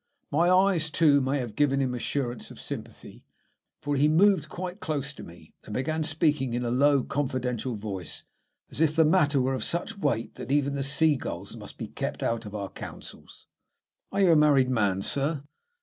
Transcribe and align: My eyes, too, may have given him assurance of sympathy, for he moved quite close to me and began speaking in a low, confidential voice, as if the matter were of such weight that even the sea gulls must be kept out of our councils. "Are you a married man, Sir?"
My 0.31 0.49
eyes, 0.49 0.89
too, 0.89 1.21
may 1.21 1.37
have 1.37 1.55
given 1.55 1.79
him 1.79 1.93
assurance 1.93 2.49
of 2.49 2.59
sympathy, 2.59 3.23
for 3.83 3.95
he 3.95 4.07
moved 4.07 4.49
quite 4.49 4.79
close 4.79 5.13
to 5.13 5.21
me 5.21 5.53
and 5.63 5.75
began 5.75 6.03
speaking 6.03 6.55
in 6.55 6.65
a 6.65 6.71
low, 6.71 7.03
confidential 7.03 7.75
voice, 7.75 8.23
as 8.71 8.81
if 8.81 8.95
the 8.95 9.05
matter 9.05 9.39
were 9.39 9.53
of 9.53 9.63
such 9.63 9.99
weight 9.99 10.33
that 10.37 10.51
even 10.51 10.73
the 10.73 10.81
sea 10.81 11.17
gulls 11.17 11.55
must 11.55 11.77
be 11.77 11.87
kept 11.87 12.23
out 12.23 12.47
of 12.47 12.55
our 12.55 12.69
councils. 12.69 13.45
"Are 14.11 14.21
you 14.21 14.31
a 14.31 14.35
married 14.35 14.71
man, 14.71 15.03
Sir?" 15.03 15.43